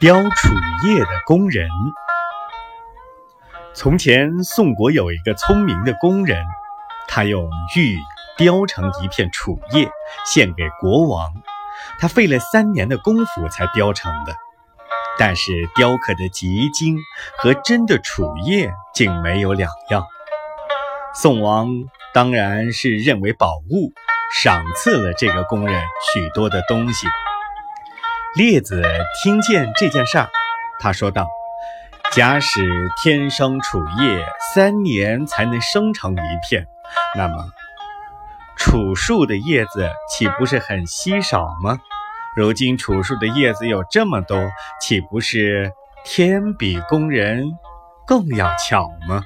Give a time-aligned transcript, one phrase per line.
[0.00, 0.48] 雕楚
[0.86, 1.68] 叶的工人。
[3.74, 6.44] 从前，宋国有一个聪明的工人，
[7.06, 7.96] 他用玉
[8.36, 9.88] 雕成一片楚叶，
[10.26, 11.32] 献给国王。
[12.00, 14.34] 他费了三年的功夫才雕成的，
[15.16, 16.98] 但是雕刻的极精，
[17.38, 20.04] 和真的楚叶竟没有两样。
[21.14, 21.68] 宋王
[22.12, 23.92] 当然是认为宝物，
[24.32, 25.82] 赏赐了这个工人
[26.12, 27.06] 许多的东西。
[28.36, 28.82] 列子
[29.22, 30.28] 听见这件事儿，
[30.80, 31.28] 他说道
[32.10, 36.66] ：“假使天生楚叶三年才能生成一片，
[37.16, 37.46] 那么
[38.56, 41.78] 楚树的叶子岂不是很稀少吗？
[42.36, 45.70] 如今楚树的叶子有这么多，岂不是
[46.04, 47.44] 天比工人
[48.04, 49.22] 更要巧吗？”